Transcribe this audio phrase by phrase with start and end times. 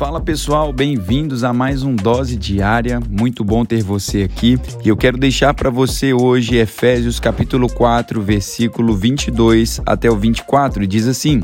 [0.00, 2.98] Fala pessoal, bem-vindos a mais um Dose Diária.
[3.10, 4.58] Muito bom ter você aqui.
[4.82, 10.82] E eu quero deixar para você hoje Efésios capítulo 4, versículo 22 até o 24.
[10.82, 11.42] E diz assim: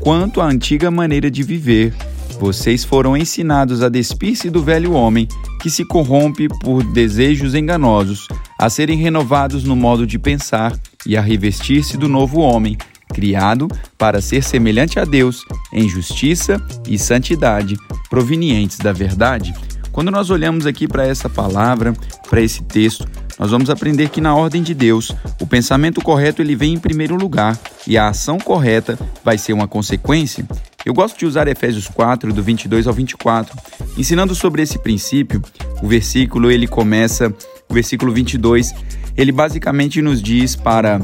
[0.00, 1.94] Quanto à antiga maneira de viver,
[2.40, 5.28] vocês foram ensinados a despir-se do velho homem
[5.60, 8.26] que se corrompe por desejos enganosos,
[8.58, 10.76] a serem renovados no modo de pensar
[11.06, 12.76] e a revestir-se do novo homem
[13.12, 13.68] criado
[13.98, 17.76] para ser semelhante a Deus em justiça e santidade,
[18.08, 19.54] provenientes da verdade.
[19.92, 21.92] Quando nós olhamos aqui para essa palavra,
[22.28, 23.06] para esse texto,
[23.38, 27.14] nós vamos aprender que na ordem de Deus, o pensamento correto ele vem em primeiro
[27.14, 30.46] lugar e a ação correta vai ser uma consequência.
[30.84, 33.56] Eu gosto de usar Efésios 4 do 22 ao 24,
[33.96, 35.42] ensinando sobre esse princípio.
[35.82, 37.28] O versículo ele começa,
[37.68, 38.72] o versículo 22,
[39.16, 41.00] ele basicamente nos diz para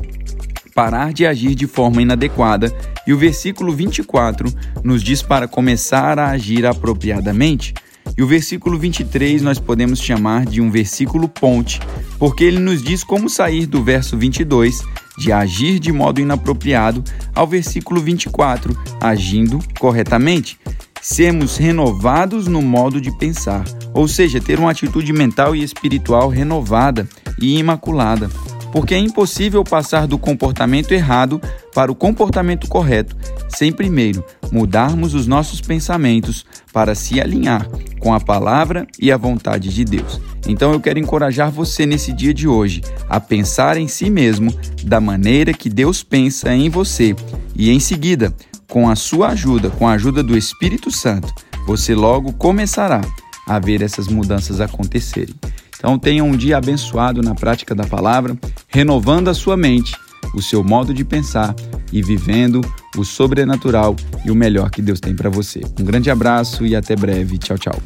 [0.78, 2.72] parar de agir de forma inadequada,
[3.04, 4.48] e o versículo 24
[4.84, 7.74] nos diz para começar a agir apropriadamente.
[8.16, 11.80] E o versículo 23 nós podemos chamar de um versículo ponte,
[12.16, 14.80] porque ele nos diz como sair do verso 22,
[15.18, 17.02] de agir de modo inapropriado,
[17.34, 20.60] ao versículo 24, agindo corretamente.
[21.02, 27.08] Sermos renovados no modo de pensar, ou seja, ter uma atitude mental e espiritual renovada
[27.40, 28.30] e imaculada
[28.72, 31.40] porque é impossível passar do comportamento errado
[31.74, 33.16] para o comportamento correto
[33.48, 39.72] sem primeiro mudarmos os nossos pensamentos para se alinhar com a palavra e a vontade
[39.72, 40.20] de Deus.
[40.46, 44.52] Então eu quero encorajar você nesse dia de hoje a pensar em si mesmo
[44.84, 47.14] da maneira que Deus pensa em você
[47.54, 48.34] e em seguida,
[48.68, 51.32] com a sua ajuda, com a ajuda do Espírito Santo,
[51.66, 53.00] você logo começará
[53.46, 55.34] a ver essas mudanças acontecerem.
[55.78, 58.36] Então tenha um dia abençoado na prática da palavra,
[58.68, 59.96] renovando a sua mente,
[60.34, 61.54] o seu modo de pensar
[61.92, 62.60] e vivendo
[62.96, 65.62] o sobrenatural e o melhor que Deus tem para você.
[65.80, 67.38] Um grande abraço e até breve.
[67.38, 67.80] Tchau, tchau.